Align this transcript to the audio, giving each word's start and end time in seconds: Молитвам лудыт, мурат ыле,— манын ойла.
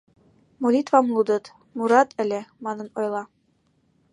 Молитвам 0.61 1.05
лудыт, 1.13 1.45
мурат 1.75 2.09
ыле,— 2.23 2.41
манын 2.63 2.87
ойла. 2.99 3.23